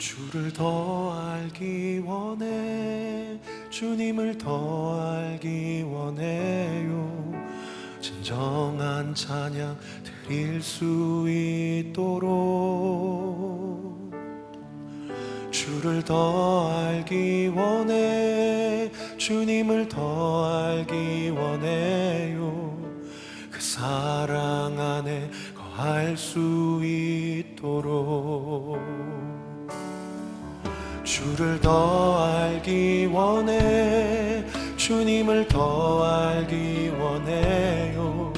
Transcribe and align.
주를 0.00 0.50
더 0.50 1.12
알기 1.12 2.02
원해. 2.06 3.38
주님을 3.68 4.38
더 4.38 4.98
알기 4.98 5.82
원해요. 5.82 7.30
진정한 8.00 9.14
찬양 9.14 9.76
드릴 10.26 10.62
수 10.62 11.26
있도록. 11.28 12.30
주를 15.50 16.02
더 16.02 16.70
알기 16.78 17.48
원해. 17.54 18.90
주님을 19.18 19.86
더 19.86 20.64
알기 20.64 21.28
원해요. 21.28 22.74
그 23.50 23.60
사랑 23.60 24.80
안에 24.80 25.30
거할 25.54 26.16
수 26.16 26.80
있도록. 26.82 28.80
주를 31.20 31.60
더 31.60 32.24
알기 32.24 33.10
원해. 33.12 34.42
주님을 34.78 35.48
더 35.48 36.02
알기 36.02 36.94
원해요. 36.98 38.32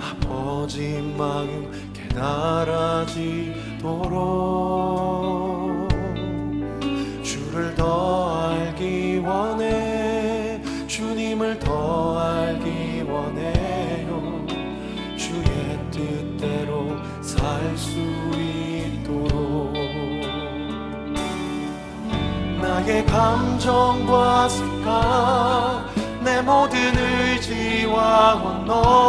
아버지 0.00 1.00
마음 1.16 1.70
깨달아지도록. 1.92 3.60
내 22.90 23.04
감정과 23.04 24.48
생각 24.48 25.86
내 26.24 26.42
모든 26.42 26.76
의지와 26.98 28.34
원너 28.34 28.99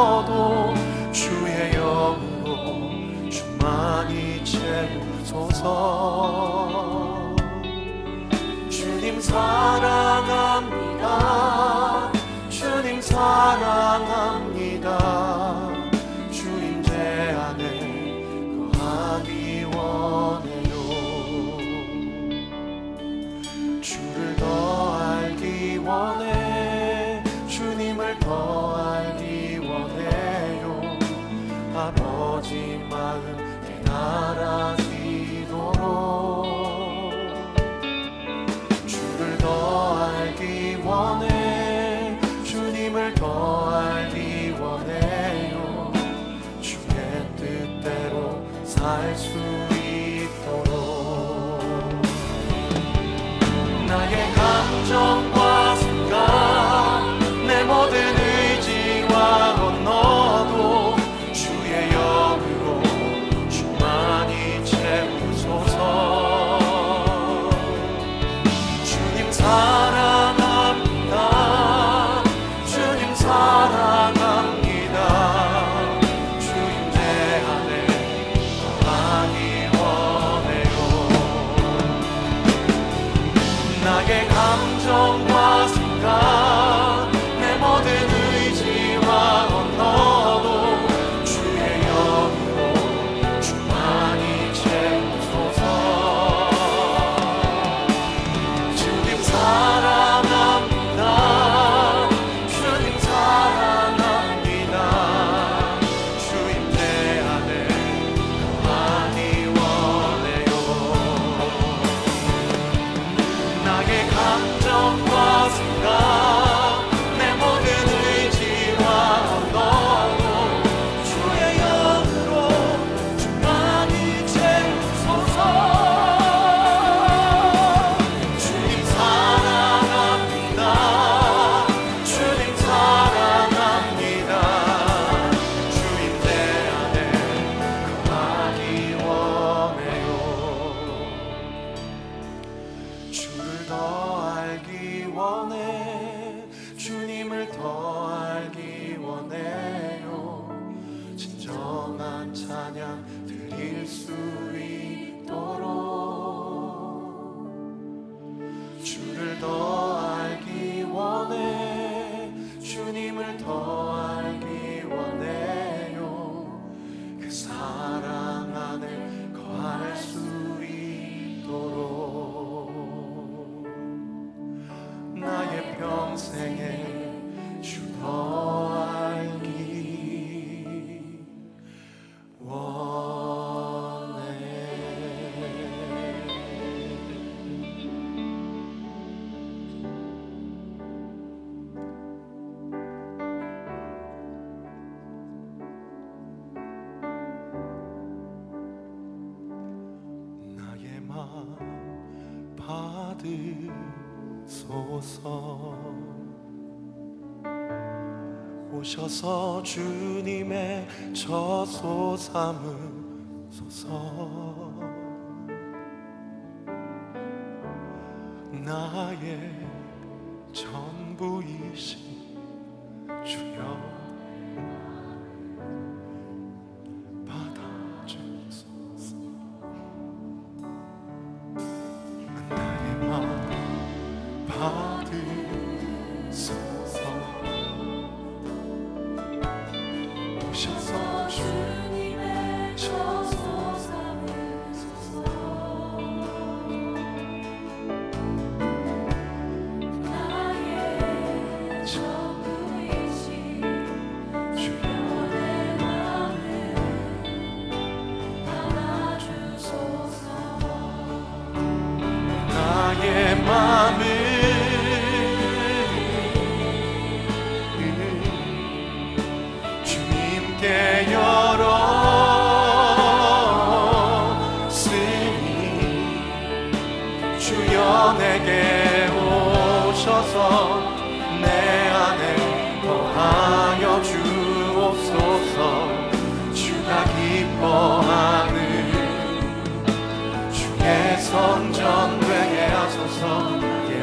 오셔서 208.81 209.61
주님의 209.61 210.87
저소삼을 211.13 212.90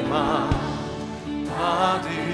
만 0.08 0.48
받으소서. 1.46 2.28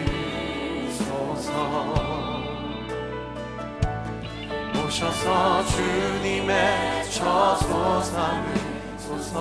오셔서 4.86 5.64
주님의 5.66 7.04
저소 7.10 8.00
삼으소서. 8.02 9.34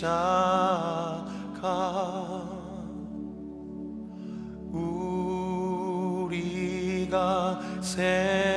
십자가 0.00 1.26
우리가 6.32 7.60
새 7.82 8.49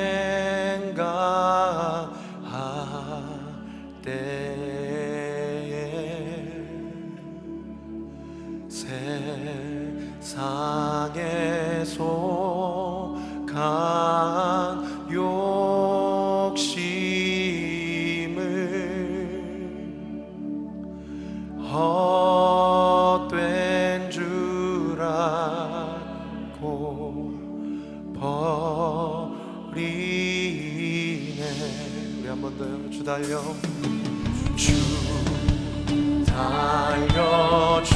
한번 32.34 32.58
더요 32.58 32.90
주 32.90 33.04
달려. 33.04 33.44
주 34.56 34.74
달려 36.26 37.84
주 37.84 37.93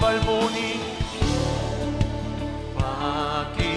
왼발 0.00 0.18
보니 0.20 0.80
밖에 2.74 3.69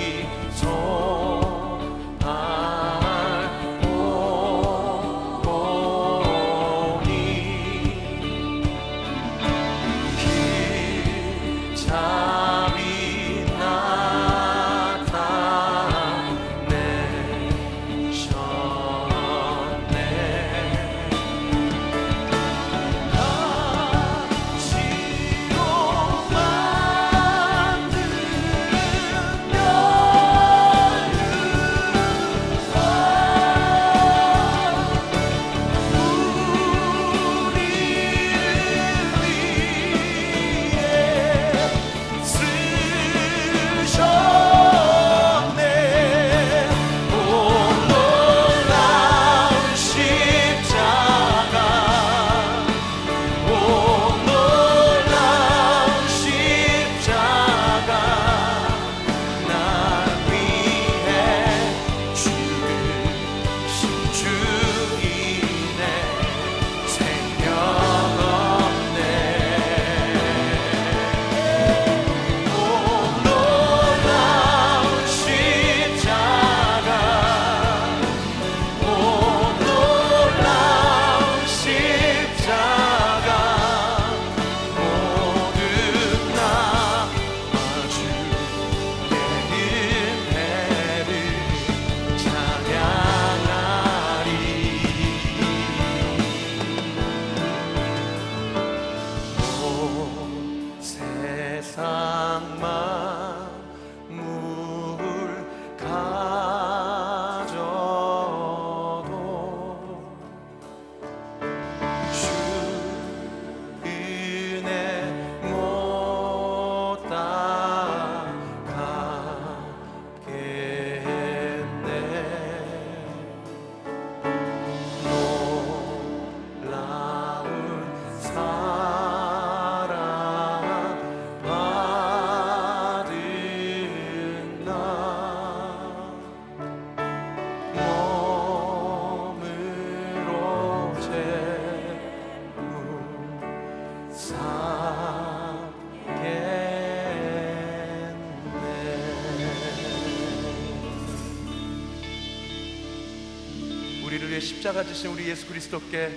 우리를 154.05 154.29
위해 154.29 154.39
십자가 154.39 154.84
지신 154.84 155.10
우리 155.10 155.27
예수 155.29 155.48
그리스도께 155.48 156.12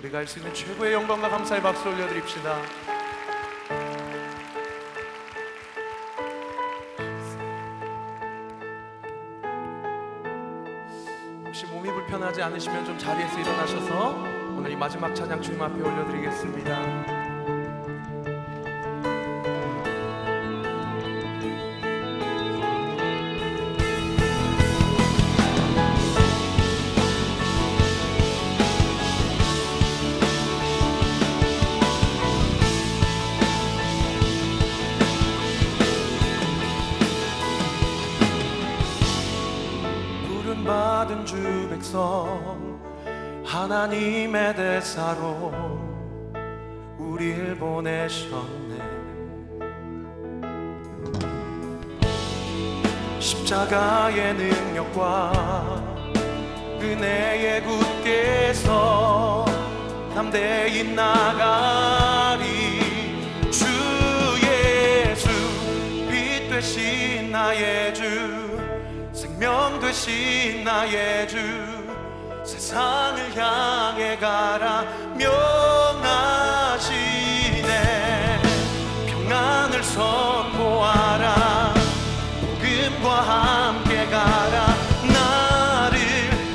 우리가 0.00 0.18
할 0.18 0.26
수 0.26 0.40
있는 0.40 0.52
최고의 0.52 0.92
영광과 0.94 1.28
감사의 1.28 1.62
박수 1.62 1.88
올려드립시다. 1.88 2.60
혹시 11.46 11.66
몸이 11.66 11.88
불편하지 11.88 12.42
않으시면 12.42 12.84
좀 12.84 12.98
자리에서 12.98 13.38
일어나셔서 13.38 14.38
오늘 14.56 14.72
이 14.72 14.76
마지막 14.76 15.14
찬양 15.14 15.40
주님 15.40 15.62
앞에 15.62 15.80
올려드리겠습니다. 15.80 17.17
하나님의 43.78 44.56
대사로 44.56 45.52
우리를 46.98 47.54
보내셨네. 47.58 48.76
십자가의 53.20 54.34
능력과 54.34 55.32
은혜의 56.80 57.62
굳께서 57.62 59.44
담대히 60.12 60.92
나가리. 60.92 62.48
주 63.52 63.64
예수 64.42 65.28
빛 66.10 66.48
되신 66.50 67.30
나의 67.30 67.94
주 67.94 68.02
생명 69.12 69.78
되신 69.78 70.64
나의 70.64 71.28
주. 71.28 71.77
산을 72.68 73.34
향해 73.34 74.18
가라. 74.18 74.84
명하시네. 75.16 76.02
평안을 79.06 79.82
선포하라. 79.82 81.72
복음과 82.42 83.08
함께 83.22 84.04
가라. 84.10 84.76
나를 85.02 85.96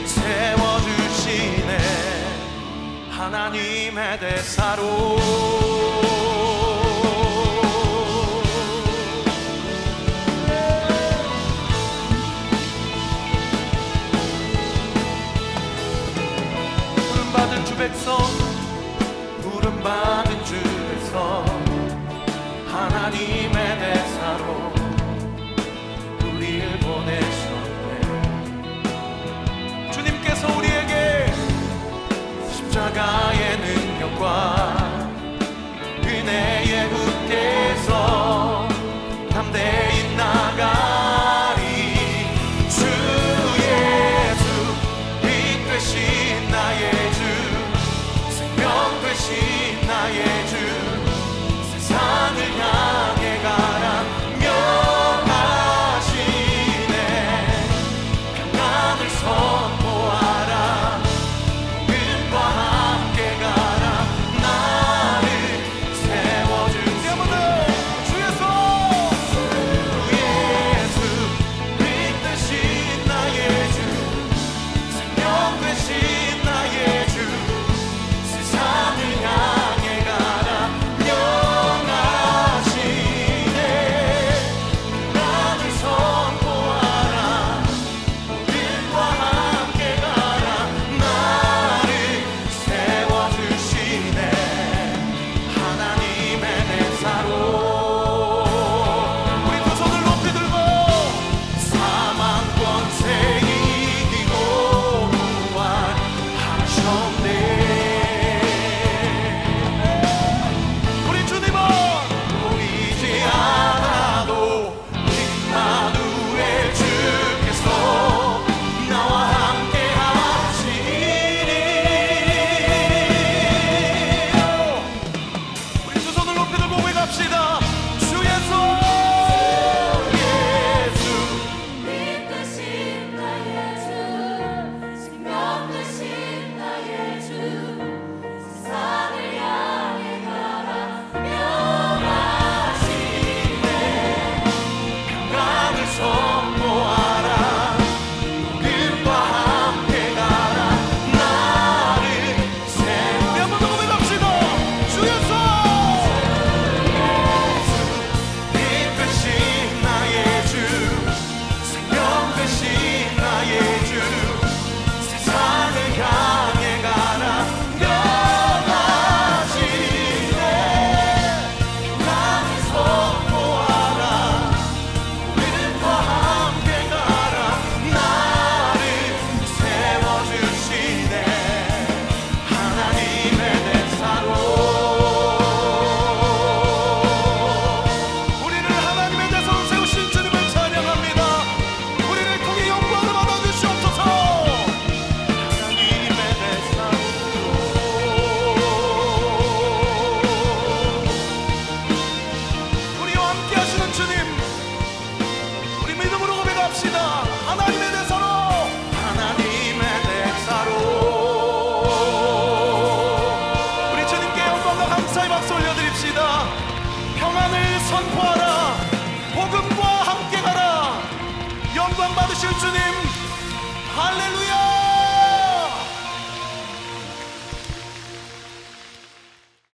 세워주시네. 0.06 1.78
하나님의 3.10 4.20
대사로. 4.20 5.18